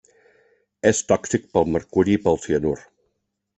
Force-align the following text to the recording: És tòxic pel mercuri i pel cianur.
És 0.91 1.01
tòxic 1.11 1.45
pel 1.57 1.69
mercuri 1.75 2.17
i 2.19 2.25
pel 2.25 2.43
cianur. 2.47 2.75